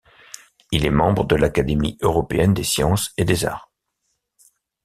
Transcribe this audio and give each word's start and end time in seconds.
Il 0.71 0.83
est 0.83 0.89
membre 0.89 1.25
de 1.25 1.35
l'Académie 1.35 1.99
européenne 2.01 2.55
des 2.55 2.63
sciences 2.63 3.13
et 3.17 3.23
des 3.23 3.45
arts. 3.45 3.71